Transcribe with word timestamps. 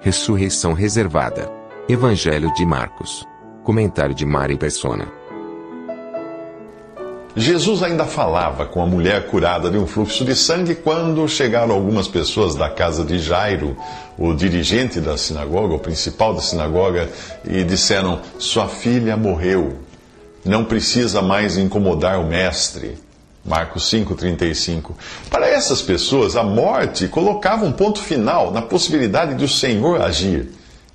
Ressurreição 0.00 0.74
reservada. 0.74 1.50
Evangelho 1.88 2.54
de 2.54 2.64
Marcos. 2.64 3.26
Comentário 3.64 4.14
de 4.14 4.24
Mari 4.24 4.56
Persona. 4.56 5.08
Jesus 7.34 7.82
ainda 7.82 8.04
falava 8.04 8.64
com 8.64 8.80
a 8.80 8.86
mulher 8.86 9.26
curada 9.26 9.68
de 9.68 9.76
um 9.76 9.88
fluxo 9.88 10.24
de 10.24 10.36
sangue 10.36 10.76
quando 10.76 11.26
chegaram 11.26 11.74
algumas 11.74 12.06
pessoas 12.06 12.54
da 12.54 12.70
casa 12.70 13.04
de 13.04 13.18
Jairo, 13.18 13.76
o 14.16 14.32
dirigente 14.32 15.00
da 15.00 15.16
sinagoga, 15.16 15.74
o 15.74 15.80
principal 15.80 16.32
da 16.32 16.40
sinagoga, 16.40 17.10
e 17.44 17.64
disseram: 17.64 18.20
Sua 18.38 18.68
filha 18.68 19.16
morreu. 19.16 19.78
Não 20.44 20.64
precisa 20.64 21.20
mais 21.20 21.58
incomodar 21.58 22.20
o 22.20 22.24
mestre. 22.24 22.96
Marcos 23.48 23.90
5,35. 23.90 24.92
Para 25.30 25.48
essas 25.48 25.80
pessoas, 25.80 26.36
a 26.36 26.42
morte 26.42 27.08
colocava 27.08 27.64
um 27.64 27.72
ponto 27.72 28.00
final 28.00 28.52
na 28.52 28.60
possibilidade 28.60 29.34
de 29.34 29.44
o 29.44 29.48
Senhor 29.48 30.02
agir. 30.02 30.50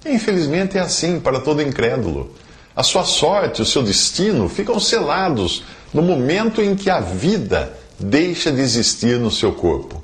E, 0.06 0.14
infelizmente 0.14 0.78
é 0.78 0.82
assim 0.82 1.20
para 1.20 1.40
todo 1.40 1.62
incrédulo. 1.62 2.32
A 2.76 2.84
sua 2.84 3.04
sorte, 3.04 3.62
o 3.62 3.66
seu 3.66 3.82
destino 3.82 4.48
ficam 4.48 4.80
selados 4.80 5.64
no 5.94 6.02
momento 6.02 6.62
em 6.62 6.76
que 6.76 6.90
a 6.90 7.00
vida 7.00 7.74
deixa 8.00 8.52
de 8.52 8.62
existir 8.62 9.20
no 9.20 9.32
seu 9.32 9.54
corpo. 9.54 10.04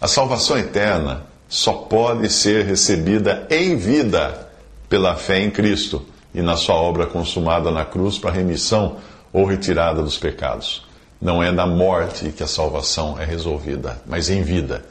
A 0.00 0.08
salvação 0.08 0.58
eterna 0.58 1.26
só 1.48 1.72
pode 1.72 2.30
ser 2.30 2.64
recebida 2.64 3.46
em 3.50 3.76
vida 3.76 4.48
pela 4.88 5.16
fé 5.16 5.40
em 5.40 5.50
Cristo 5.50 6.02
e 6.34 6.40
na 6.40 6.56
sua 6.56 6.76
obra 6.76 7.06
consumada 7.06 7.70
na 7.70 7.84
cruz 7.84 8.18
para 8.18 8.30
remissão 8.30 8.96
ou 9.32 9.44
retirada 9.44 10.02
dos 10.02 10.16
pecados. 10.16 10.89
Não 11.20 11.42
é 11.42 11.50
na 11.50 11.66
morte 11.66 12.30
que 12.30 12.42
a 12.42 12.46
salvação 12.46 13.16
é 13.20 13.24
resolvida, 13.24 14.00
mas 14.06 14.30
em 14.30 14.42
vida. 14.42 14.84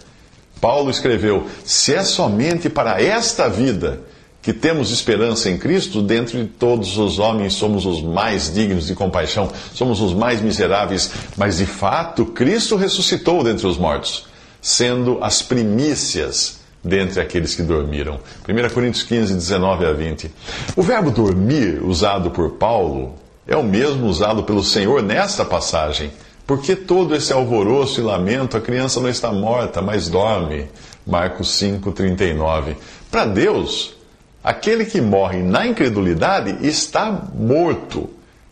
Paulo 0.61 0.91
escreveu: 0.91 1.47
se 1.63 1.95
é 1.95 2.03
somente 2.03 2.69
para 2.69 3.01
esta 3.01 3.49
vida 3.49 4.01
que 4.41 4.53
temos 4.53 4.91
esperança 4.91 5.49
em 5.49 5.57
Cristo, 5.57 6.01
dentre 6.01 6.45
todos 6.45 6.97
os 6.97 7.19
homens 7.19 7.53
somos 7.53 7.85
os 7.85 8.01
mais 8.01 8.53
dignos 8.53 8.87
de 8.87 8.95
compaixão, 8.95 9.51
somos 9.73 10.01
os 10.01 10.13
mais 10.13 10.41
miseráveis, 10.41 11.11
mas 11.35 11.57
de 11.57 11.65
fato 11.65 12.25
Cristo 12.25 12.75
ressuscitou 12.75 13.43
dentre 13.43 13.67
os 13.67 13.77
mortos, 13.77 14.27
sendo 14.61 15.17
as 15.21 15.41
primícias 15.41 16.59
dentre 16.83 17.19
aqueles 17.19 17.55
que 17.55 17.63
dormiram. 17.63 18.19
1 18.47 18.73
Coríntios 18.73 19.03
15, 19.03 19.33
19 19.33 19.85
a 19.85 19.91
20. 19.91 20.31
O 20.75 20.81
verbo 20.81 21.11
dormir, 21.11 21.83
usado 21.83 22.31
por 22.31 22.51
Paulo, 22.51 23.15
é 23.49 23.57
o 23.57 23.63
mesmo 23.63 24.07
usado 24.07 24.43
pelo 24.43 24.63
Senhor 24.63 25.03
nesta 25.03 25.43
passagem. 25.43 26.11
Porque 26.47 26.75
todo 26.75 27.13
esse 27.13 27.33
alvoroço 27.33 27.99
e 27.99 28.03
lamento, 28.03 28.55
a 28.55 28.61
criança 28.61 29.01
não 29.01 29.09
está 29.09 29.31
morta, 29.31 29.81
mas 29.81 30.07
dorme. 30.07 30.67
Marcos 31.05 31.51
5, 31.55 31.91
39. 31.91 32.77
Para 33.11 33.25
Deus, 33.25 33.99
Aquele 34.43 34.85
que 34.85 35.01
morre 35.01 35.43
na 35.43 35.67
incredulidade 35.67 36.65
está 36.65 37.11
morto 37.33 38.09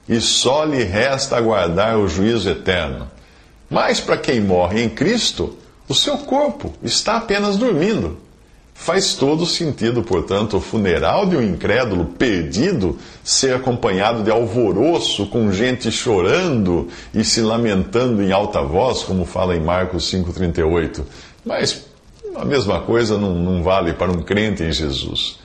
e 0.07 0.19
só 0.19 0.65
lhe 0.65 0.83
resta 0.83 1.37
aguardar 1.37 1.97
o 1.97 2.07
juízo 2.07 2.49
eterno. 2.49 3.09
Mas 3.69 3.99
para 3.99 4.17
quem 4.17 4.41
morre 4.41 4.83
em 4.83 4.89
Cristo, 4.89 5.57
o 5.87 5.95
seu 5.95 6.17
corpo 6.19 6.73
está 6.83 7.17
apenas 7.17 7.55
dormindo. 7.55 8.17
Faz 8.79 9.15
todo 9.15 9.45
sentido, 9.45 10.01
portanto, 10.01 10.55
o 10.55 10.61
funeral 10.61 11.25
de 11.25 11.35
um 11.35 11.41
incrédulo 11.41 12.05
perdido 12.05 12.97
ser 13.21 13.55
acompanhado 13.55 14.23
de 14.23 14.31
alvoroço, 14.31 15.25
com 15.25 15.51
gente 15.51 15.91
chorando 15.91 16.87
e 17.13 17.25
se 17.25 17.41
lamentando 17.41 18.23
em 18.23 18.31
alta 18.31 18.61
voz, 18.61 19.03
como 19.03 19.25
fala 19.25 19.57
em 19.57 19.59
Marcos 19.59 20.09
5,38. 20.09 21.01
Mas 21.43 21.85
a 22.35 22.45
mesma 22.45 22.79
coisa 22.79 23.17
não, 23.17 23.33
não 23.35 23.61
vale 23.61 23.93
para 23.93 24.11
um 24.11 24.21
crente 24.21 24.63
em 24.63 24.71
Jesus. 24.71 25.39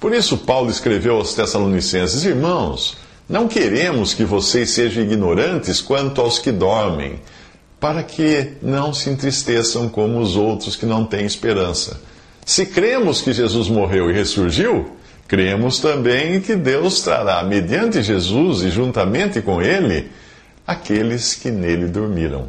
Por 0.00 0.14
isso, 0.14 0.38
Paulo 0.38 0.70
escreveu 0.70 1.16
aos 1.16 1.34
Tessalonicenses: 1.34 2.24
Irmãos, 2.24 2.96
não 3.28 3.48
queremos 3.48 4.14
que 4.14 4.24
vocês 4.24 4.70
sejam 4.70 5.02
ignorantes 5.02 5.82
quanto 5.82 6.22
aos 6.22 6.38
que 6.38 6.52
dormem, 6.52 7.20
para 7.78 8.02
que 8.02 8.52
não 8.62 8.94
se 8.94 9.10
entristeçam 9.10 9.90
como 9.90 10.20
os 10.20 10.36
outros 10.36 10.74
que 10.74 10.86
não 10.86 11.04
têm 11.04 11.26
esperança. 11.26 12.00
Se 12.48 12.64
cremos 12.64 13.20
que 13.20 13.34
Jesus 13.34 13.68
morreu 13.68 14.10
e 14.10 14.14
ressurgiu, 14.14 14.96
cremos 15.28 15.80
também 15.80 16.40
que 16.40 16.56
Deus 16.56 17.02
trará, 17.02 17.42
mediante 17.42 18.00
Jesus 18.00 18.62
e 18.62 18.70
juntamente 18.70 19.42
com 19.42 19.60
ele, 19.60 20.10
aqueles 20.66 21.34
que 21.34 21.50
nele 21.50 21.88
dormiram. 21.88 22.48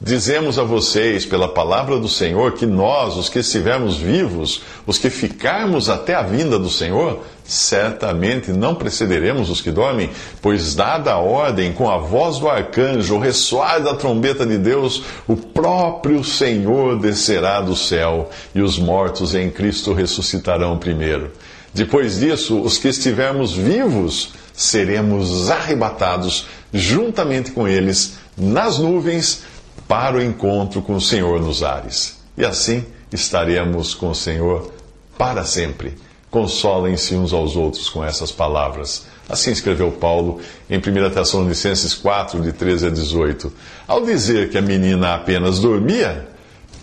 Dizemos 0.00 0.60
a 0.60 0.62
vocês, 0.62 1.26
pela 1.26 1.48
palavra 1.48 1.98
do 1.98 2.08
Senhor, 2.08 2.52
que 2.52 2.64
nós, 2.64 3.16
os 3.16 3.28
que 3.28 3.40
estivermos 3.40 3.96
vivos, 3.96 4.62
os 4.86 4.96
que 4.96 5.10
ficarmos 5.10 5.88
até 5.88 6.14
a 6.14 6.22
vinda 6.22 6.56
do 6.56 6.70
Senhor, 6.70 7.24
certamente 7.44 8.52
não 8.52 8.76
precederemos 8.76 9.50
os 9.50 9.60
que 9.60 9.72
dormem, 9.72 10.08
pois, 10.40 10.76
dada 10.76 11.14
a 11.14 11.18
ordem, 11.18 11.72
com 11.72 11.90
a 11.90 11.98
voz 11.98 12.38
do 12.38 12.48
arcanjo, 12.48 13.16
o 13.16 13.18
ressoar 13.18 13.82
da 13.82 13.92
trombeta 13.92 14.46
de 14.46 14.56
Deus, 14.56 15.02
o 15.26 15.34
próprio 15.34 16.22
Senhor 16.22 17.00
descerá 17.00 17.60
do 17.60 17.74
céu, 17.74 18.30
e 18.54 18.62
os 18.62 18.78
mortos 18.78 19.34
em 19.34 19.50
Cristo 19.50 19.92
ressuscitarão 19.92 20.78
primeiro. 20.78 21.32
Depois 21.74 22.20
disso, 22.20 22.60
os 22.60 22.78
que 22.78 22.86
estivermos 22.86 23.52
vivos, 23.52 24.30
seremos 24.54 25.50
arrebatados 25.50 26.46
juntamente 26.72 27.50
com 27.50 27.66
eles 27.66 28.16
nas 28.36 28.78
nuvens 28.78 29.42
para 29.88 30.18
o 30.18 30.22
encontro 30.22 30.82
com 30.82 30.94
o 30.94 31.00
Senhor 31.00 31.40
nos 31.40 31.62
ares. 31.62 32.18
E 32.36 32.44
assim 32.44 32.84
estaremos 33.10 33.94
com 33.94 34.10
o 34.10 34.14
Senhor 34.14 34.70
para 35.16 35.44
sempre. 35.44 35.94
Consolem-se 36.30 37.14
uns 37.14 37.32
aos 37.32 37.56
outros 37.56 37.88
com 37.88 38.04
essas 38.04 38.30
palavras. 38.30 39.06
Assim 39.26 39.50
escreveu 39.50 39.90
Paulo 39.90 40.40
em 40.68 40.78
1 40.78 40.80
Tessalonicenses 41.10 41.94
4, 41.94 42.42
de 42.42 42.52
13 42.52 42.86
a 42.86 42.90
18. 42.90 43.52
Ao 43.86 44.04
dizer 44.04 44.50
que 44.50 44.58
a 44.58 44.62
menina 44.62 45.14
apenas 45.14 45.58
dormia, 45.58 46.28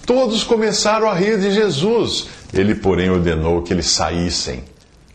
todos 0.05 0.43
começaram 0.43 1.07
a 1.07 1.13
rir 1.13 1.39
de 1.39 1.51
Jesus. 1.51 2.27
Ele, 2.51 2.73
porém, 2.73 3.11
ordenou 3.11 3.61
que 3.61 3.71
eles 3.71 3.87
saíssem. 3.87 4.63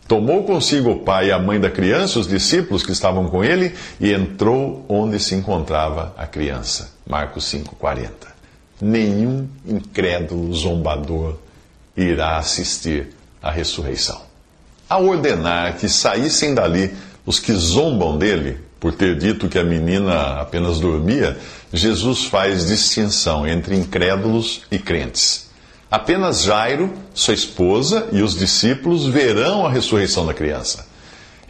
Tomou 0.07 0.43
consigo 0.43 0.91
o 0.91 0.99
pai 0.99 1.27
e 1.27 1.31
a 1.31 1.39
mãe 1.39 1.59
da 1.59 1.69
criança, 1.69 2.19
os 2.19 2.27
discípulos 2.27 2.83
que 2.83 2.91
estavam 2.91 3.27
com 3.27 3.43
ele, 3.43 3.73
e 3.99 4.13
entrou 4.13 4.85
onde 4.89 5.19
se 5.19 5.35
encontrava 5.35 6.13
a 6.17 6.25
criança. 6.25 6.91
Marcos 7.11 7.43
5,40. 7.53 8.09
Nenhum 8.79 9.45
incrédulo 9.67 10.53
zombador 10.53 11.35
irá 11.95 12.37
assistir 12.37 13.09
à 13.43 13.51
ressurreição. 13.51 14.21
Ao 14.87 15.05
ordenar 15.05 15.75
que 15.75 15.89
saíssem 15.89 16.55
dali 16.55 16.95
os 17.25 17.37
que 17.37 17.51
zombam 17.51 18.17
dele, 18.17 18.59
por 18.79 18.93
ter 18.93 19.17
dito 19.19 19.49
que 19.49 19.59
a 19.59 19.63
menina 19.63 20.39
apenas 20.39 20.79
dormia, 20.79 21.37
Jesus 21.73 22.23
faz 22.23 22.65
distinção 22.67 23.45
entre 23.45 23.75
incrédulos 23.75 24.61
e 24.71 24.79
crentes. 24.79 25.49
Apenas 25.91 26.43
Jairo, 26.43 26.93
sua 27.13 27.33
esposa 27.33 28.07
e 28.13 28.21
os 28.21 28.39
discípulos 28.39 29.05
verão 29.05 29.65
a 29.65 29.69
ressurreição 29.69 30.25
da 30.25 30.33
criança. 30.33 30.87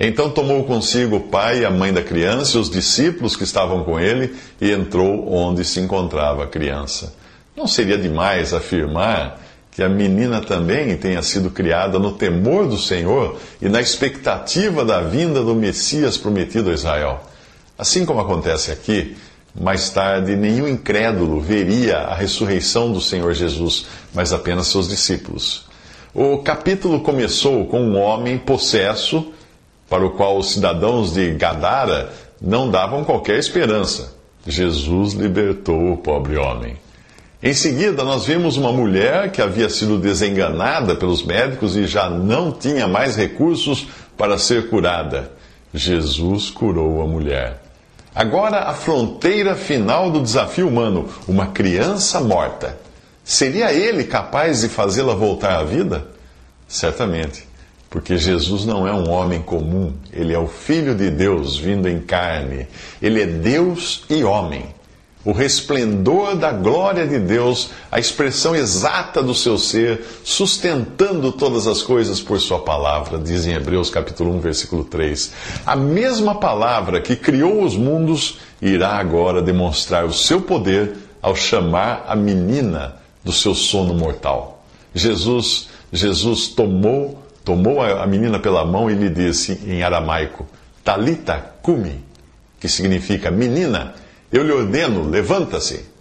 Então 0.03 0.31
tomou 0.31 0.63
consigo 0.63 1.17
o 1.17 1.21
pai 1.21 1.59
e 1.59 1.65
a 1.65 1.69
mãe 1.69 1.93
da 1.93 2.01
criança 2.01 2.57
e 2.57 2.59
os 2.59 2.71
discípulos 2.71 3.35
que 3.35 3.43
estavam 3.43 3.83
com 3.83 3.99
ele 3.99 4.35
e 4.59 4.71
entrou 4.71 5.31
onde 5.31 5.63
se 5.63 5.79
encontrava 5.79 6.43
a 6.43 6.47
criança. 6.47 7.13
Não 7.55 7.67
seria 7.67 7.99
demais 7.99 8.51
afirmar 8.51 9.39
que 9.69 9.83
a 9.83 9.87
menina 9.87 10.41
também 10.41 10.97
tenha 10.97 11.21
sido 11.21 11.51
criada 11.51 11.99
no 11.99 12.13
temor 12.13 12.67
do 12.67 12.79
Senhor 12.79 13.37
e 13.61 13.69
na 13.69 13.79
expectativa 13.79 14.83
da 14.83 15.01
vinda 15.01 15.43
do 15.43 15.53
Messias 15.53 16.17
prometido 16.17 16.71
a 16.71 16.73
Israel. 16.73 17.21
Assim 17.77 18.03
como 18.03 18.21
acontece 18.21 18.71
aqui, 18.71 19.15
mais 19.53 19.91
tarde 19.91 20.35
nenhum 20.35 20.67
incrédulo 20.67 21.39
veria 21.39 21.97
a 21.99 22.15
ressurreição 22.15 22.91
do 22.91 22.99
Senhor 22.99 23.35
Jesus, 23.35 23.85
mas 24.15 24.33
apenas 24.33 24.65
seus 24.65 24.89
discípulos. 24.89 25.65
O 26.11 26.39
capítulo 26.39 27.01
começou 27.01 27.67
com 27.67 27.79
um 27.79 27.99
homem 27.99 28.39
possesso 28.39 29.31
para 29.91 30.05
o 30.05 30.11
qual 30.11 30.37
os 30.37 30.53
cidadãos 30.53 31.13
de 31.13 31.31
Gadara 31.31 32.13
não 32.41 32.71
davam 32.71 33.03
qualquer 33.03 33.37
esperança. 33.37 34.15
Jesus 34.47 35.11
libertou 35.11 35.91
o 35.91 35.97
pobre 35.97 36.37
homem. 36.37 36.77
Em 37.43 37.53
seguida, 37.53 38.01
nós 38.05 38.25
vimos 38.25 38.55
uma 38.55 38.71
mulher 38.71 39.31
que 39.31 39.41
havia 39.41 39.69
sido 39.69 39.97
desenganada 39.97 40.95
pelos 40.95 41.21
médicos 41.21 41.75
e 41.75 41.85
já 41.85 42.09
não 42.09 42.53
tinha 42.53 42.87
mais 42.87 43.17
recursos 43.17 43.89
para 44.17 44.37
ser 44.37 44.69
curada. 44.69 45.29
Jesus 45.73 46.49
curou 46.49 47.01
a 47.01 47.05
mulher. 47.05 47.61
Agora, 48.15 48.69
a 48.69 48.73
fronteira 48.73 49.55
final 49.55 50.09
do 50.09 50.21
desafio 50.21 50.69
humano: 50.69 51.09
uma 51.27 51.47
criança 51.47 52.21
morta. 52.21 52.77
Seria 53.25 53.73
ele 53.73 54.05
capaz 54.05 54.61
de 54.61 54.69
fazê-la 54.69 55.13
voltar 55.13 55.59
à 55.59 55.63
vida? 55.65 56.07
Certamente, 56.65 57.50
porque 57.91 58.17
Jesus 58.17 58.65
não 58.65 58.87
é 58.87 58.91
um 58.91 59.07
homem 59.11 59.39
comum, 59.39 59.93
ele 60.11 60.33
é 60.33 60.39
o 60.39 60.47
Filho 60.47 60.95
de 60.95 61.11
Deus 61.11 61.55
vindo 61.55 61.87
em 61.87 61.99
carne. 61.99 62.67
Ele 62.99 63.21
é 63.21 63.27
Deus 63.27 64.03
e 64.09 64.23
homem 64.23 64.65
o 65.23 65.31
resplendor 65.31 66.35
da 66.35 66.51
glória 66.51 67.05
de 67.07 67.19
Deus, 67.19 67.69
a 67.91 67.99
expressão 67.99 68.55
exata 68.55 69.21
do 69.21 69.35
seu 69.35 69.57
ser, 69.57 70.03
sustentando 70.23 71.31
todas 71.31 71.67
as 71.67 71.83
coisas 71.83 72.19
por 72.19 72.39
sua 72.39 72.59
palavra, 72.59 73.19
diz 73.19 73.45
em 73.45 73.53
Hebreus 73.53 73.89
capítulo 73.89 74.33
1, 74.35 74.39
versículo 74.39 74.83
3. 74.83 75.31
A 75.65 75.75
mesma 75.75 76.35
palavra 76.35 77.01
que 77.01 77.15
criou 77.15 77.63
os 77.63 77.75
mundos 77.75 78.39
irá 78.61 78.93
agora 78.93 79.41
demonstrar 79.41 80.05
o 80.05 80.13
seu 80.13 80.41
poder 80.41 80.97
ao 81.21 81.35
chamar 81.35 82.05
a 82.07 82.15
menina 82.15 82.95
do 83.23 83.31
seu 83.31 83.53
sono 83.53 83.93
mortal. 83.93 84.65
Jesus, 84.93 85.69
Jesus 85.93 86.47
tomou, 86.47 87.20
tomou 87.43 87.81
a 87.81 88.05
menina 88.05 88.39
pela 88.39 88.65
mão 88.65 88.89
e 88.89 88.93
lhe 88.93 89.09
disse 89.09 89.59
em 89.65 89.83
aramaico: 89.83 90.47
Talita 90.83 91.53
cumi, 91.61 92.03
que 92.59 92.67
significa 92.67 93.31
menina, 93.31 93.93
eu 94.31 94.43
lhe 94.43 94.51
ordeno, 94.51 95.09
levanta-se. 95.09 95.91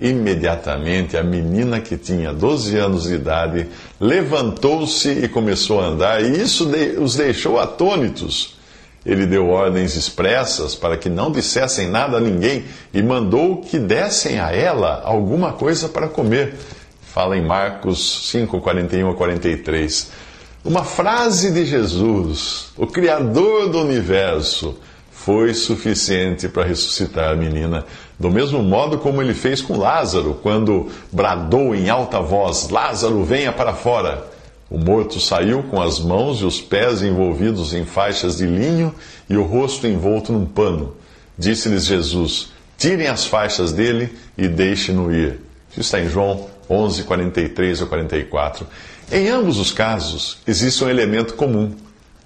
Imediatamente 0.00 1.16
a 1.16 1.24
menina 1.24 1.80
que 1.80 1.96
tinha 1.96 2.32
12 2.32 2.76
anos 2.76 3.04
de 3.04 3.14
idade 3.14 3.66
levantou-se 4.00 5.08
e 5.10 5.28
começou 5.28 5.80
a 5.80 5.86
andar, 5.86 6.22
e 6.22 6.40
isso 6.40 6.70
os 7.00 7.16
deixou 7.16 7.58
atônitos. 7.58 8.56
Ele 9.04 9.26
deu 9.26 9.48
ordens 9.48 9.96
expressas 9.96 10.74
para 10.74 10.96
que 10.96 11.08
não 11.08 11.32
dissessem 11.32 11.88
nada 11.88 12.18
a 12.18 12.20
ninguém 12.20 12.64
e 12.92 13.02
mandou 13.02 13.60
que 13.60 13.78
dessem 13.78 14.38
a 14.38 14.52
ela 14.52 15.02
alguma 15.04 15.52
coisa 15.52 15.88
para 15.88 16.08
comer. 16.08 16.54
Fala 17.02 17.36
em 17.36 17.44
Marcos 17.44 18.28
5, 18.30 18.60
41 18.60 19.10
a 19.10 19.14
43. 19.14 20.10
Uma 20.68 20.84
frase 20.84 21.50
de 21.50 21.64
Jesus, 21.64 22.72
o 22.76 22.86
Criador 22.86 23.70
do 23.70 23.80
universo, 23.80 24.76
foi 25.10 25.54
suficiente 25.54 26.46
para 26.46 26.62
ressuscitar 26.62 27.30
a 27.30 27.34
menina, 27.34 27.86
do 28.18 28.30
mesmo 28.30 28.62
modo 28.62 28.98
como 28.98 29.22
ele 29.22 29.32
fez 29.32 29.62
com 29.62 29.78
Lázaro, 29.78 30.38
quando 30.42 30.90
bradou 31.10 31.74
em 31.74 31.88
alta 31.88 32.20
voz: 32.20 32.68
Lázaro, 32.68 33.24
venha 33.24 33.50
para 33.50 33.72
fora. 33.72 34.26
O 34.68 34.76
morto 34.76 35.18
saiu 35.18 35.62
com 35.62 35.80
as 35.80 35.98
mãos 35.98 36.42
e 36.42 36.44
os 36.44 36.60
pés 36.60 37.00
envolvidos 37.00 37.72
em 37.72 37.86
faixas 37.86 38.36
de 38.36 38.44
linho 38.44 38.94
e 39.26 39.38
o 39.38 39.44
rosto 39.44 39.86
envolto 39.86 40.34
num 40.34 40.44
pano. 40.44 40.94
Disse-lhes 41.38 41.86
Jesus: 41.86 42.50
Tirem 42.76 43.06
as 43.06 43.24
faixas 43.24 43.72
dele 43.72 44.14
e 44.36 44.46
deixem-no 44.46 45.10
ir. 45.10 45.40
Isso 45.70 45.80
está 45.80 45.98
em 45.98 46.10
João 46.10 46.46
11, 46.68 47.04
43 47.04 47.80
a 47.80 47.86
44. 47.86 48.66
Em 49.10 49.28
ambos 49.28 49.58
os 49.58 49.72
casos, 49.72 50.38
existe 50.46 50.84
um 50.84 50.88
elemento 50.88 51.34
comum 51.34 51.74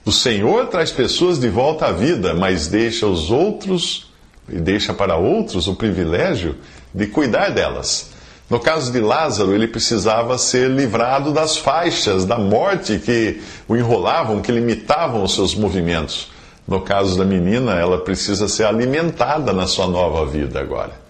o 0.05 0.11
Senhor 0.11 0.67
traz 0.67 0.91
pessoas 0.91 1.39
de 1.39 1.49
volta 1.49 1.87
à 1.87 1.93
vida, 1.93 2.35
mas 2.35 2.67
deixa 2.67 3.07
os 3.07 3.31
outros 3.31 4.11
e 4.49 4.57
deixa 4.57 4.93
para 4.93 5.15
outros 5.15 5.69
o 5.69 5.77
privilégio 5.77 6.57
de 6.93 7.07
cuidar 7.07 7.51
delas. 7.51 8.11
No 8.51 8.59
caso 8.59 8.91
de 8.91 8.99
Lázaro, 8.99 9.55
ele 9.55 9.69
precisava 9.69 10.37
ser 10.39 10.69
livrado 10.69 11.33
das 11.33 11.57
faixas 11.57 12.25
da 12.25 12.37
morte 12.37 12.99
que 12.99 13.41
o 13.69 13.77
enrolavam, 13.77 14.43
que 14.43 14.51
limitavam 14.51 15.23
os 15.23 15.35
seus 15.35 15.55
movimentos. 15.55 16.33
No 16.67 16.81
caso 16.81 17.17
da 17.17 17.25
menina, 17.25 17.75
ela 17.79 17.99
precisa 17.99 18.49
ser 18.49 18.65
alimentada 18.65 19.53
na 19.53 19.69
sua 19.69 19.87
nova 19.87 20.27
vida 20.27 20.59
agora. 20.59 21.02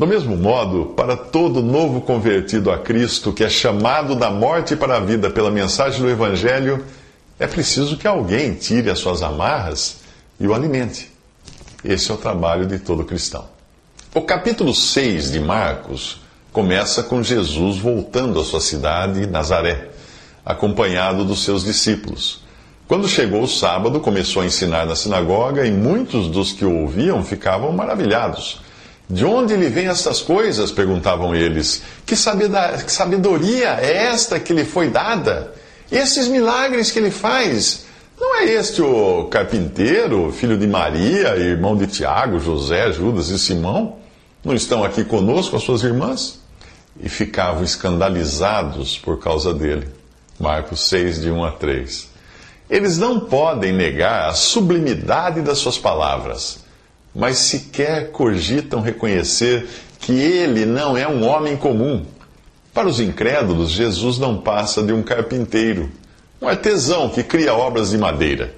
Do 0.00 0.06
mesmo 0.06 0.34
modo, 0.34 0.94
para 0.96 1.14
todo 1.14 1.60
novo 1.60 2.00
convertido 2.00 2.70
a 2.70 2.78
Cristo, 2.78 3.34
que 3.34 3.44
é 3.44 3.50
chamado 3.50 4.16
da 4.16 4.30
morte 4.30 4.74
para 4.74 4.96
a 4.96 5.00
vida 5.00 5.28
pela 5.28 5.50
mensagem 5.50 6.00
do 6.00 6.08
Evangelho, 6.08 6.82
é 7.38 7.46
preciso 7.46 7.98
que 7.98 8.08
alguém 8.08 8.54
tire 8.54 8.88
as 8.88 8.98
suas 8.98 9.20
amarras 9.20 9.98
e 10.40 10.46
o 10.46 10.54
alimente. 10.54 11.12
Esse 11.84 12.10
é 12.10 12.14
o 12.14 12.16
trabalho 12.16 12.64
de 12.64 12.78
todo 12.78 13.04
cristão. 13.04 13.44
O 14.14 14.22
capítulo 14.22 14.74
6 14.74 15.32
de 15.32 15.38
Marcos 15.38 16.22
começa 16.50 17.02
com 17.02 17.22
Jesus 17.22 17.76
voltando 17.76 18.40
à 18.40 18.42
sua 18.44 18.62
cidade, 18.62 19.26
Nazaré, 19.26 19.90
acompanhado 20.42 21.26
dos 21.26 21.44
seus 21.44 21.62
discípulos. 21.62 22.40
Quando 22.88 23.06
chegou 23.06 23.42
o 23.42 23.46
sábado, 23.46 24.00
começou 24.00 24.40
a 24.40 24.46
ensinar 24.46 24.86
na 24.86 24.96
sinagoga 24.96 25.66
e 25.66 25.70
muitos 25.70 26.28
dos 26.28 26.52
que 26.54 26.64
o 26.64 26.74
ouviam 26.74 27.22
ficavam 27.22 27.70
maravilhados. 27.70 28.69
De 29.10 29.24
onde 29.24 29.56
lhe 29.56 29.68
vêm 29.68 29.88
estas 29.88 30.22
coisas? 30.22 30.70
perguntavam 30.70 31.34
eles. 31.34 31.82
Que 32.06 32.14
sabedoria 32.14 33.70
é 33.80 34.04
esta 34.04 34.38
que 34.38 34.52
lhe 34.52 34.64
foi 34.64 34.88
dada? 34.88 35.52
Esses 35.90 36.28
milagres 36.28 36.92
que 36.92 37.00
ele 37.00 37.10
faz, 37.10 37.86
não 38.20 38.36
é 38.36 38.44
este 38.44 38.80
o 38.80 39.24
carpinteiro, 39.24 40.30
filho 40.30 40.56
de 40.56 40.68
Maria, 40.68 41.36
irmão 41.36 41.76
de 41.76 41.88
Tiago, 41.88 42.38
José, 42.38 42.92
Judas 42.92 43.30
e 43.30 43.38
Simão? 43.38 43.96
Não 44.44 44.54
estão 44.54 44.84
aqui 44.84 45.02
conosco, 45.04 45.56
as 45.56 45.64
suas 45.64 45.82
irmãs? 45.82 46.38
E 47.02 47.08
ficavam 47.08 47.64
escandalizados 47.64 48.96
por 48.96 49.18
causa 49.18 49.52
dele. 49.52 49.88
Marcos 50.38 50.88
6, 50.88 51.20
de 51.20 51.30
1 51.32 51.44
a 51.44 51.50
3. 51.50 52.08
Eles 52.70 52.96
não 52.96 53.18
podem 53.18 53.72
negar 53.72 54.28
a 54.28 54.34
sublimidade 54.34 55.42
das 55.42 55.58
suas 55.58 55.76
palavras, 55.76 56.60
mas 57.14 57.38
sequer 57.38 58.10
cogitam 58.10 58.80
reconhecer 58.80 59.66
que 59.98 60.12
ele 60.12 60.64
não 60.64 60.96
é 60.96 61.06
um 61.06 61.26
homem 61.26 61.56
comum 61.56 62.04
para 62.72 62.88
os 62.88 63.00
incrédulos, 63.00 63.70
Jesus 63.70 64.18
não 64.18 64.38
passa 64.38 64.82
de 64.82 64.92
um 64.92 65.02
carpinteiro, 65.02 65.90
um 66.40 66.48
artesão 66.48 67.08
que 67.08 67.22
cria 67.22 67.54
obras 67.54 67.90
de 67.90 67.98
madeira. 67.98 68.54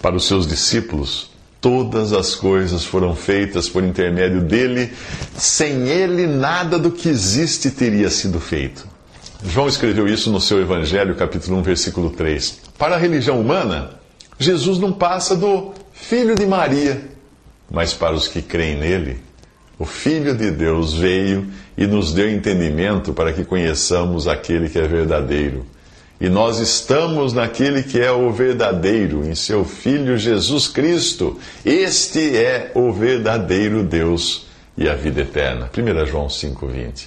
Para 0.00 0.14
os 0.14 0.24
seus 0.26 0.46
discípulos, 0.46 1.30
todas 1.60 2.12
as 2.12 2.34
coisas 2.34 2.84
foram 2.84 3.14
feitas 3.14 3.68
por 3.68 3.82
intermédio 3.82 4.40
dele, 4.40 4.92
sem 5.36 5.88
ele 5.88 6.26
nada 6.26 6.78
do 6.78 6.90
que 6.92 7.08
existe 7.08 7.70
teria 7.70 8.08
sido 8.08 8.40
feito. 8.40 8.86
João 9.44 9.68
escreveu 9.68 10.06
isso 10.06 10.30
no 10.30 10.40
seu 10.40 10.60
Evangelho, 10.60 11.14
capítulo 11.16 11.58
1, 11.58 11.62
versículo 11.62 12.10
3. 12.10 12.60
Para 12.78 12.94
a 12.94 12.98
religião 12.98 13.40
humana, 13.40 13.90
Jesus 14.38 14.78
não 14.78 14.92
passa 14.92 15.34
do 15.34 15.72
filho 15.92 16.34
de 16.34 16.46
Maria, 16.46 17.02
mas 17.70 17.94
para 17.94 18.14
os 18.14 18.26
que 18.26 18.42
creem 18.42 18.76
nele, 18.76 19.18
o 19.78 19.86
Filho 19.86 20.36
de 20.36 20.50
Deus 20.50 20.92
veio 20.92 21.46
e 21.76 21.86
nos 21.86 22.12
deu 22.12 22.28
entendimento 22.28 23.14
para 23.14 23.32
que 23.32 23.44
conheçamos 23.44 24.28
aquele 24.28 24.68
que 24.68 24.78
é 24.78 24.86
verdadeiro. 24.86 25.64
E 26.20 26.28
nós 26.28 26.58
estamos 26.58 27.32
naquele 27.32 27.82
que 27.82 27.98
é 27.98 28.12
o 28.12 28.30
verdadeiro, 28.30 29.26
em 29.26 29.34
seu 29.34 29.64
Filho 29.64 30.18
Jesus 30.18 30.68
Cristo. 30.68 31.38
Este 31.64 32.36
é 32.36 32.72
o 32.74 32.92
verdadeiro 32.92 33.82
Deus 33.82 34.46
e 34.76 34.86
a 34.86 34.94
vida 34.94 35.22
eterna. 35.22 35.70
1 35.74 36.06
João 36.06 36.26
5,20. 36.26 37.06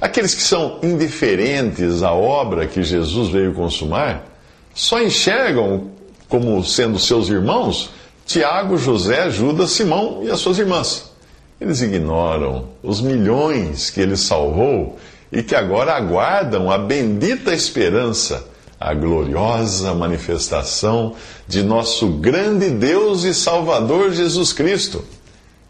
Aqueles 0.00 0.34
que 0.34 0.42
são 0.42 0.80
indiferentes 0.82 2.02
à 2.02 2.12
obra 2.12 2.66
que 2.66 2.82
Jesus 2.82 3.28
veio 3.28 3.54
consumar, 3.54 4.26
só 4.74 5.00
enxergam 5.00 5.92
como 6.28 6.64
sendo 6.64 6.98
seus 6.98 7.28
irmãos 7.28 7.90
Tiago, 8.28 8.76
José, 8.76 9.30
Judas, 9.30 9.70
Simão 9.70 10.20
e 10.22 10.30
as 10.30 10.38
suas 10.40 10.58
irmãs. 10.58 11.10
Eles 11.58 11.80
ignoram 11.80 12.68
os 12.82 13.00
milhões 13.00 13.88
que 13.88 14.02
ele 14.02 14.18
salvou 14.18 14.98
e 15.32 15.42
que 15.42 15.54
agora 15.54 15.94
aguardam 15.94 16.70
a 16.70 16.76
bendita 16.76 17.54
esperança, 17.54 18.46
a 18.78 18.92
gloriosa 18.92 19.94
manifestação 19.94 21.14
de 21.46 21.62
nosso 21.62 22.06
grande 22.18 22.68
Deus 22.68 23.24
e 23.24 23.32
Salvador 23.32 24.12
Jesus 24.12 24.52
Cristo. 24.52 25.02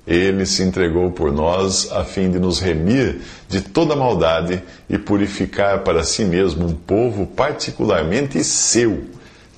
Ele 0.05 0.45
se 0.45 0.65
entregou 0.65 1.12
por 1.12 1.31
nós 1.31 1.88
a 1.93 2.03
fim 2.03 2.29
de 2.29 2.41
nos 2.41 2.59
remir 2.59 3.21
de 3.49 3.61
toda 3.61 3.95
maldade 3.95 4.65
e 4.91 4.99
purificar 4.99 5.85
para 5.85 6.03
si 6.03 6.25
mesmo 6.25 6.67
um 6.67 6.75
povo 6.75 7.25
particularmente 7.25 8.43
seu, 8.43 9.05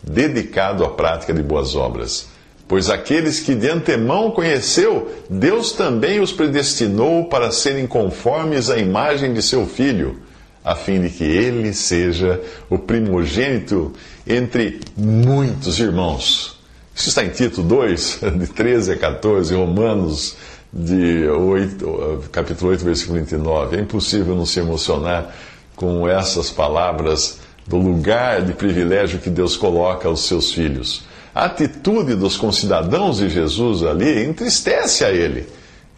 dedicado 0.02 0.84
à 0.84 0.90
prática 0.90 1.32
de 1.32 1.42
boas 1.42 1.74
obras. 1.74 2.29
Pois 2.70 2.88
aqueles 2.88 3.40
que 3.40 3.52
de 3.52 3.68
antemão 3.68 4.30
conheceu, 4.30 5.10
Deus 5.28 5.72
também 5.72 6.20
os 6.20 6.30
predestinou 6.30 7.24
para 7.24 7.50
serem 7.50 7.84
conformes 7.84 8.70
à 8.70 8.78
imagem 8.78 9.34
de 9.34 9.42
seu 9.42 9.66
Filho, 9.66 10.20
a 10.64 10.76
fim 10.76 11.00
de 11.00 11.10
que 11.10 11.24
ele 11.24 11.74
seja 11.74 12.40
o 12.68 12.78
primogênito 12.78 13.92
entre 14.24 14.78
muitos 14.96 15.80
irmãos. 15.80 16.60
Isso 16.94 17.08
está 17.08 17.24
em 17.24 17.30
Tito 17.30 17.60
2, 17.60 18.20
de 18.38 18.46
13 18.46 18.92
a 18.92 18.96
14, 18.96 19.52
Romanos 19.52 20.36
de 20.72 21.26
8, 21.26 22.28
capítulo 22.30 22.70
8, 22.70 22.84
versículo 22.84 23.18
29. 23.18 23.78
É 23.78 23.80
impossível 23.80 24.36
não 24.36 24.46
se 24.46 24.60
emocionar 24.60 25.34
com 25.74 26.08
essas 26.08 26.50
palavras 26.50 27.40
do 27.66 27.78
lugar 27.78 28.42
de 28.42 28.52
privilégio 28.52 29.18
que 29.18 29.28
Deus 29.28 29.56
coloca 29.56 30.06
aos 30.06 30.28
seus 30.28 30.52
filhos. 30.52 31.09
A 31.34 31.44
atitude 31.44 32.14
dos 32.14 32.36
concidadãos 32.36 33.18
de 33.18 33.28
Jesus 33.28 33.82
ali 33.82 34.24
entristece 34.24 35.04
a 35.04 35.10
ele. 35.10 35.46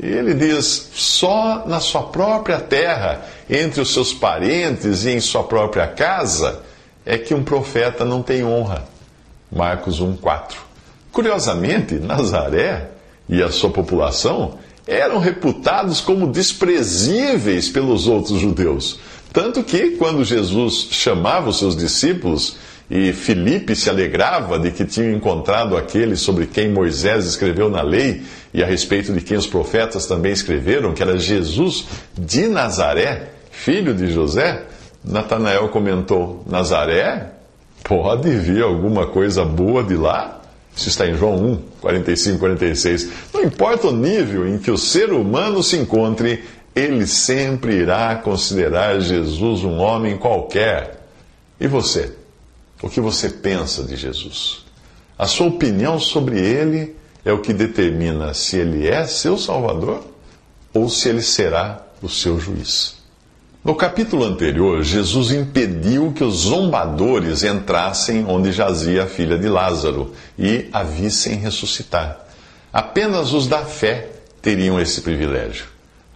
E 0.01 0.07
ele 0.07 0.35
diz: 0.35 0.91
só 0.95 1.65
na 1.67 1.81
sua 1.81 2.03
própria 2.05 2.59
terra, 2.59 3.23
entre 3.49 3.81
os 3.81 3.93
seus 3.93 4.13
parentes 4.13 5.05
e 5.05 5.11
em 5.11 5.21
sua 5.21 5.45
própria 5.45 5.87
casa, 5.87 6.61
é 7.05 7.17
que 7.17 7.35
um 7.35 7.43
profeta 7.43 8.05
não 8.05 8.23
tem 8.23 8.45
honra. 8.45 8.85
Marcos 9.51 10.01
1,4. 10.01 10.55
Curiosamente, 11.13 11.95
Nazaré 11.95 12.89
e 13.29 13.43
a 13.43 13.51
sua 13.51 13.71
população 13.71 14.59
eram 14.87 15.19
reputados 15.19 16.01
como 16.01 16.27
desprezíveis 16.27 17.69
pelos 17.69 18.07
outros 18.07 18.41
judeus. 18.41 18.99
Tanto 19.33 19.63
que, 19.63 19.93
quando 19.93 20.25
Jesus 20.25 20.89
chamava 20.91 21.51
os 21.51 21.59
seus 21.59 21.77
discípulos, 21.77 22.57
e 22.95 23.11
Filipe 23.11 23.75
se 23.75 23.89
alegrava 23.89 24.59
de 24.59 24.71
que 24.71 24.85
tinham 24.85 25.15
encontrado 25.15 25.79
aquele 25.79 26.15
sobre 26.15 26.47
quem 26.47 26.71
Moisés 26.71 27.25
escreveu 27.25 27.71
na 27.71 27.81
lei 27.81 28.23
e 28.53 28.63
a 28.63 28.67
respeito 28.67 29.15
de 29.15 29.23
quem 29.23 29.35
os 29.35 29.47
profetas 29.47 30.05
também 30.05 30.31
escreveram, 30.31 30.93
que 30.93 31.03
era 31.03 31.17
Jesus 31.17 31.87
de 32.13 32.47
Nazaré, 32.49 33.31
filho 33.51 33.95
de 33.95 34.13
José, 34.13 34.65
Natanael 35.03 35.71
comentou: 35.71 36.45
Nazaré? 36.47 37.31
Pode 37.83 38.29
vir 38.29 38.63
alguma 38.63 39.07
coisa 39.07 39.43
boa 39.43 39.83
de 39.83 39.95
lá? 39.95 40.43
Isso 40.77 40.91
está 40.91 41.09
em 41.09 41.17
João 41.17 41.37
1, 41.37 41.59
45, 41.81 42.39
46. 42.39 43.09
Não 43.33 43.43
importa 43.43 43.87
o 43.87 43.97
nível 43.97 44.47
em 44.47 44.59
que 44.59 44.71
o 44.71 44.77
ser 44.77 45.13
humano 45.13 45.63
se 45.63 45.79
encontre, 45.79 46.45
ele 46.77 47.07
sempre 47.07 47.75
irá 47.75 48.17
considerar 48.17 49.01
Jesus 49.01 49.65
um 49.65 49.79
homem 49.79 50.19
qualquer. 50.19 51.01
E 51.59 51.67
você? 51.67 52.21
O 52.83 52.91
que 52.91 53.01
você 53.01 53.29
pensa 53.29 53.85
de 53.85 53.95
Jesus? 53.97 54.65
A 55.17 55.27
sua 55.29 55.47
opinião 55.47 56.01
sobre 56.01 56.41
ele 56.41 56.97
é 57.25 57.33
o 57.33 57.41
que 57.41 57.53
determina 57.53 58.35
se 58.35 58.57
ele 58.57 58.89
é 58.89 59.07
seu 59.07 59.39
Salvador 59.39 60.05
ou 60.75 60.89
se 60.89 61.09
ele 61.09 61.23
será 61.23 61.81
o 62.03 62.09
seu 62.09 62.41
juiz. 62.41 62.97
No 63.65 63.77
capítulo 63.77 64.25
anterior, 64.25 64.83
Jesus 64.83 65.31
impediu 65.31 66.13
que 66.13 66.25
os 66.25 66.35
zombadores 66.39 67.45
entrassem 67.45 68.27
onde 68.27 68.51
jazia 68.51 69.05
a 69.05 69.07
filha 69.07 69.39
de 69.39 69.49
Lázaro 69.49 70.13
e 70.37 70.69
a 70.73 70.83
vissem 70.83 71.37
ressuscitar. 71.37 72.27
Apenas 72.73 73.33
os 73.33 73.47
da 73.47 73.65
fé 73.65 74.09
teriam 74.41 74.81
esse 74.81 75.03
privilégio. 75.03 75.67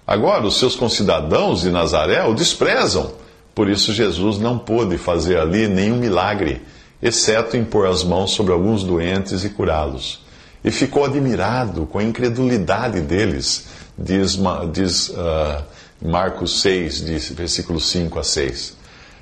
Agora, 0.04 0.44
os 0.44 0.58
seus 0.58 0.74
concidadãos 0.74 1.60
de 1.60 1.70
Nazaré 1.70 2.24
o 2.24 2.34
desprezam. 2.34 3.12
Por 3.56 3.70
isso, 3.70 3.94
Jesus 3.94 4.38
não 4.38 4.58
pôde 4.58 4.98
fazer 4.98 5.38
ali 5.38 5.66
nenhum 5.66 5.96
milagre, 5.96 6.60
exceto 7.02 7.56
impor 7.56 7.86
as 7.86 8.04
mãos 8.04 8.32
sobre 8.32 8.52
alguns 8.52 8.84
doentes 8.84 9.44
e 9.44 9.48
curá-los. 9.48 10.22
E 10.62 10.70
ficou 10.70 11.06
admirado 11.06 11.86
com 11.86 11.98
a 11.98 12.04
incredulidade 12.04 13.00
deles, 13.00 13.68
diz, 13.96 14.38
diz 14.70 15.08
uh, 15.08 15.64
Marcos 16.02 16.60
6, 16.60 17.06
diz, 17.06 17.30
versículos 17.30 17.88
5 17.88 18.18
a 18.18 18.22
6. 18.22 18.76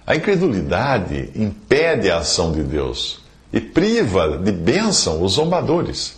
A 0.04 0.16
incredulidade 0.16 1.30
impede 1.36 2.10
a 2.10 2.18
ação 2.18 2.50
de 2.50 2.64
Deus 2.64 3.20
e 3.52 3.60
priva 3.60 4.36
de 4.36 4.50
bênção 4.50 5.22
os 5.22 5.34
zombadores. 5.34 6.16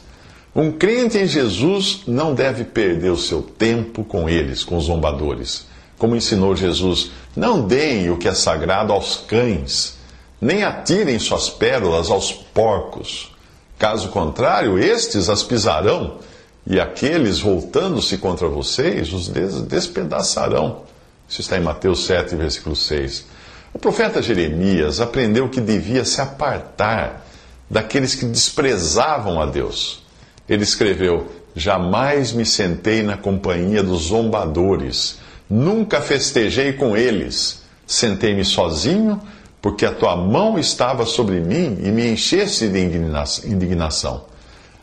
Um 0.54 0.72
crente 0.72 1.18
em 1.18 1.26
Jesus 1.26 2.04
não 2.06 2.34
deve 2.34 2.64
perder 2.64 3.10
o 3.10 3.18
seu 3.18 3.42
tempo 3.42 4.02
com 4.04 4.26
eles, 4.26 4.64
com 4.64 4.78
os 4.78 4.84
zombadores. 4.84 5.66
Como 5.98 6.16
ensinou 6.16 6.54
Jesus, 6.54 7.10
não 7.34 7.66
deem 7.66 8.10
o 8.10 8.16
que 8.16 8.28
é 8.28 8.34
sagrado 8.34 8.92
aos 8.92 9.16
cães, 9.16 9.96
nem 10.40 10.62
atirem 10.62 11.18
suas 11.18 11.48
pérolas 11.48 12.10
aos 12.10 12.32
porcos. 12.32 13.32
Caso 13.78 14.08
contrário, 14.08 14.78
estes 14.78 15.28
as 15.28 15.42
pisarão 15.42 16.18
e 16.66 16.80
aqueles, 16.80 17.38
voltando-se 17.38 18.18
contra 18.18 18.48
vocês, 18.48 19.12
os 19.12 19.28
despedaçarão. 19.28 20.82
Isso 21.28 21.40
está 21.40 21.56
em 21.56 21.62
Mateus 21.62 22.06
7, 22.06 22.34
versículo 22.34 22.74
6. 22.74 23.26
O 23.72 23.78
profeta 23.78 24.22
Jeremias 24.22 25.00
aprendeu 25.00 25.48
que 25.48 25.60
devia 25.60 26.04
se 26.04 26.20
apartar 26.20 27.26
daqueles 27.70 28.14
que 28.14 28.24
desprezavam 28.24 29.40
a 29.40 29.46
Deus. 29.46 30.02
Ele 30.48 30.62
escreveu: 30.62 31.30
Jamais 31.54 32.32
me 32.32 32.44
sentei 32.44 33.02
na 33.02 33.16
companhia 33.16 33.82
dos 33.82 34.04
zombadores, 34.04 35.18
nunca 35.48 36.00
festejei 36.00 36.72
com 36.72 36.96
eles. 36.96 37.62
Sentei-me 37.86 38.44
sozinho, 38.44 39.20
porque 39.62 39.86
a 39.86 39.92
tua 39.92 40.16
mão 40.16 40.58
estava 40.58 41.06
sobre 41.06 41.40
mim 41.40 41.78
e 41.82 41.90
me 41.90 42.08
enchesse 42.08 42.68
de 42.68 42.80
indignação. 42.80 44.24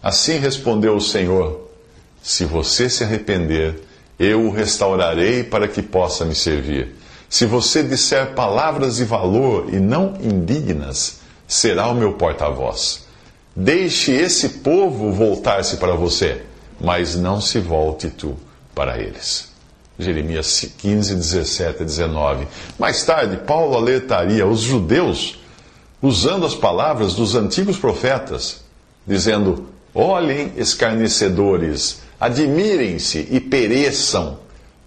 Assim 0.01 0.37
respondeu 0.37 0.95
o 0.95 1.01
Senhor: 1.01 1.69
se 2.21 2.45
você 2.45 2.89
se 2.89 3.03
arrepender, 3.03 3.81
eu 4.19 4.45
o 4.45 4.51
restaurarei 4.51 5.43
para 5.43 5.67
que 5.67 5.81
possa 5.81 6.25
me 6.25 6.35
servir. 6.35 6.95
Se 7.29 7.45
você 7.45 7.81
disser 7.81 8.33
palavras 8.33 8.97
de 8.97 9.05
valor 9.05 9.73
e 9.73 9.77
não 9.77 10.15
indignas, 10.21 11.19
será 11.47 11.87
o 11.87 11.95
meu 11.95 12.13
porta-voz. 12.13 13.05
Deixe 13.55 14.11
esse 14.11 14.49
povo 14.49 15.11
voltar-se 15.11 15.77
para 15.77 15.95
você, 15.95 16.41
mas 16.79 17.15
não 17.15 17.39
se 17.39 17.59
volte 17.59 18.09
tu 18.09 18.37
para 18.75 18.99
eles. 18.99 19.52
Jeremias 20.03 20.65
15, 20.77 21.15
17 21.15 21.81
e 21.81 21.85
19. 21.85 22.47
Mais 22.77 23.03
tarde, 23.03 23.37
Paulo 23.37 23.75
alertaria 23.75 24.45
os 24.45 24.61
judeus 24.61 25.39
usando 26.01 26.45
as 26.45 26.53
palavras 26.53 27.15
dos 27.15 27.35
antigos 27.35 27.77
profetas, 27.77 28.61
dizendo: 29.07 29.67
Olhem, 29.93 30.51
escarnecedores, 30.57 32.03
Admirem-se 32.23 33.27
e 33.31 33.41
pereçam, 33.41 34.39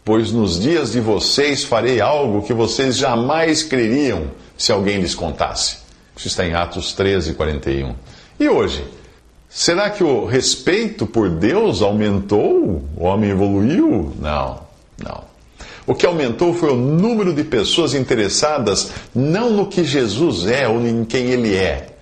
pois 0.03 0.33
nos 0.33 0.59
dias 0.59 0.93
de 0.93 1.01
vocês 1.01 1.65
farei 1.65 2.01
algo 2.01 2.41
que 2.41 2.55
vocês 2.55 2.97
jamais 2.97 3.63
creriam 3.63 4.31
se 4.57 4.73
alguém 4.73 5.01
lhes 5.01 5.15
contasse. 5.15 5.77
Isso 6.17 6.29
está 6.29 6.47
em 6.47 6.55
Atos 6.55 6.95
13, 6.95 7.35
41. 7.35 7.95
E 8.41 8.49
hoje? 8.49 8.83
Será 9.51 9.91
que 9.91 10.03
o 10.03 10.25
respeito 10.25 11.07
por 11.07 11.29
Deus 11.29 11.83
aumentou? 11.83 12.83
O 12.97 13.05
homem 13.05 13.29
evoluiu? 13.29 14.15
Não, 14.19 14.61
não. 15.03 15.25
O 15.87 15.95
que 15.95 16.05
aumentou 16.05 16.53
foi 16.53 16.73
o 16.73 16.77
número 16.77 17.33
de 17.33 17.45
pessoas 17.45 17.95
interessadas 17.95 18.91
não 19.15 19.51
no 19.51 19.67
que 19.67 19.85
Jesus 19.85 20.47
é 20.47 20.67
ou 20.67 20.85
em 20.85 21.05
quem 21.05 21.27
ele 21.27 21.55
é, 21.55 21.95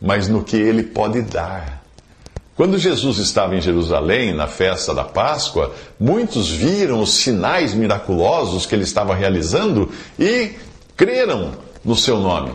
mas 0.00 0.28
no 0.28 0.42
que 0.42 0.56
ele 0.56 0.82
pode 0.82 1.22
dar. 1.22 1.84
Quando 2.56 2.76
Jesus 2.76 3.18
estava 3.18 3.54
em 3.54 3.60
Jerusalém, 3.60 4.34
na 4.34 4.48
festa 4.48 4.92
da 4.92 5.04
Páscoa, 5.04 5.72
muitos 6.00 6.50
viram 6.50 7.00
os 7.00 7.10
sinais 7.10 7.72
miraculosos 7.72 8.66
que 8.66 8.74
ele 8.74 8.82
estava 8.82 9.14
realizando 9.14 9.88
e 10.18 10.54
creram 10.96 11.52
no 11.84 11.94
seu 11.94 12.18
nome. 12.18 12.50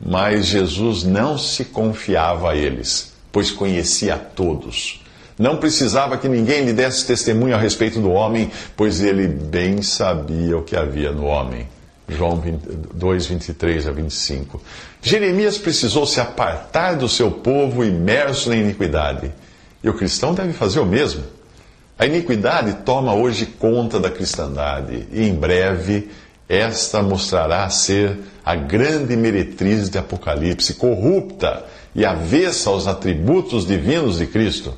Mas 0.00 0.46
Jesus 0.46 1.02
não 1.02 1.36
se 1.36 1.64
confiava 1.64 2.52
a 2.52 2.56
eles, 2.56 3.12
pois 3.32 3.50
conhecia 3.50 4.16
todos. 4.16 5.01
Não 5.42 5.56
precisava 5.56 6.16
que 6.16 6.28
ninguém 6.28 6.64
lhe 6.64 6.72
desse 6.72 7.04
testemunho 7.04 7.56
a 7.56 7.58
respeito 7.58 7.98
do 7.98 8.12
homem, 8.12 8.48
pois 8.76 9.02
ele 9.02 9.26
bem 9.26 9.82
sabia 9.82 10.56
o 10.56 10.62
que 10.62 10.76
havia 10.76 11.10
no 11.10 11.24
homem. 11.24 11.66
João 12.08 12.40
2, 12.94 13.26
23 13.26 13.88
a 13.88 13.90
25. 13.90 14.62
Jeremias 15.02 15.58
precisou 15.58 16.06
se 16.06 16.20
apartar 16.20 16.94
do 16.94 17.08
seu 17.08 17.28
povo 17.28 17.84
imerso 17.84 18.50
na 18.50 18.54
iniquidade. 18.56 19.32
E 19.82 19.88
o 19.88 19.94
cristão 19.94 20.32
deve 20.32 20.52
fazer 20.52 20.78
o 20.78 20.86
mesmo. 20.86 21.24
A 21.98 22.06
iniquidade 22.06 22.74
toma 22.84 23.12
hoje 23.12 23.44
conta 23.46 23.98
da 23.98 24.12
cristandade 24.12 25.08
e 25.10 25.26
em 25.26 25.34
breve 25.34 26.08
esta 26.48 27.02
mostrará 27.02 27.68
ser 27.68 28.16
a 28.44 28.54
grande 28.54 29.16
meretriz 29.16 29.90
de 29.90 29.98
Apocalipse, 29.98 30.74
corrupta 30.74 31.64
e 31.96 32.04
avessa 32.04 32.70
aos 32.70 32.86
atributos 32.86 33.66
divinos 33.66 34.18
de 34.18 34.26
Cristo. 34.28 34.72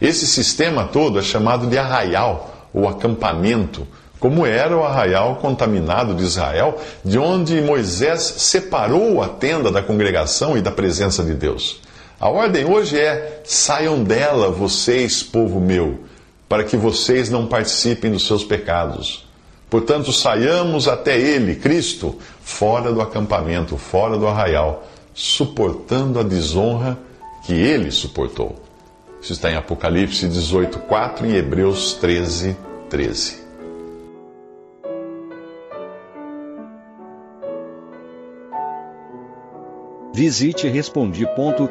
Esse 0.00 0.26
sistema 0.26 0.84
todo 0.84 1.18
é 1.18 1.22
chamado 1.22 1.66
de 1.66 1.76
arraial 1.78 2.68
ou 2.72 2.88
acampamento 2.88 3.86
como 4.20 4.44
era 4.44 4.76
o 4.76 4.84
arraial 4.84 5.36
contaminado 5.36 6.14
de 6.14 6.22
Israel, 6.22 6.78
de 7.02 7.18
onde 7.18 7.60
Moisés 7.62 8.20
separou 8.20 9.22
a 9.22 9.28
tenda 9.28 9.72
da 9.72 9.82
congregação 9.82 10.58
e 10.58 10.60
da 10.60 10.70
presença 10.70 11.24
de 11.24 11.32
Deus. 11.32 11.80
A 12.20 12.28
ordem 12.28 12.66
hoje 12.66 13.00
é: 13.00 13.40
saiam 13.44 14.04
dela, 14.04 14.50
vocês, 14.50 15.22
povo 15.22 15.58
meu, 15.58 16.00
para 16.46 16.62
que 16.62 16.76
vocês 16.76 17.30
não 17.30 17.46
participem 17.46 18.12
dos 18.12 18.26
seus 18.26 18.44
pecados. 18.44 19.26
Portanto, 19.70 20.12
saiamos 20.12 20.86
até 20.86 21.18
ele, 21.18 21.54
Cristo, 21.54 22.18
fora 22.42 22.92
do 22.92 23.00
acampamento, 23.00 23.78
fora 23.78 24.18
do 24.18 24.26
arraial, 24.26 24.86
suportando 25.14 26.18
a 26.20 26.22
desonra 26.22 26.98
que 27.46 27.54
ele 27.54 27.90
suportou. 27.90 28.69
Isso 29.20 29.32
está 29.32 29.50
em 29.50 29.56
Apocalipse 29.56 30.26
18, 30.26 30.78
4 30.80 31.26
e 31.26 31.36
Hebreus 31.36 31.94
13, 31.94 32.56
13. 32.88 33.40
Visite 40.12 40.68
respondi.com.br. 40.68 41.70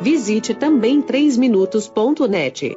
Visite 0.00 0.54
também 0.54 1.02
3minutos.net. 1.02 2.76